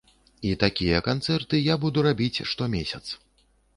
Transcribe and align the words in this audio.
І 0.51 0.53
такія 0.63 1.01
канцэрты 1.09 1.61
я 1.61 1.75
буду 1.83 2.07
рабіць 2.07 2.47
штомесяц. 2.53 3.03